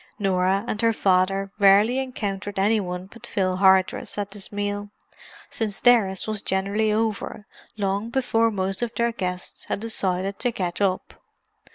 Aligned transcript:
Norah 0.17 0.65
and 0.67 0.81
her 0.81 0.93
father 0.93 1.51
rarely 1.59 1.99
encountered 1.99 2.57
any 2.57 2.79
one 2.79 3.05
but 3.05 3.27
Phil 3.27 3.57
Hardress 3.57 4.17
at 4.17 4.31
this 4.31 4.51
meal, 4.51 4.89
since 5.51 5.79
theirs 5.79 6.25
was 6.25 6.41
generally 6.41 6.91
over 6.91 7.45
long 7.77 8.09
before 8.09 8.49
most 8.49 8.81
of 8.81 8.91
their 8.95 9.11
guests 9.11 9.65
had 9.65 9.79
decided 9.79 10.39
to 10.39 10.49
get 10.49 10.81
up. 10.81 11.13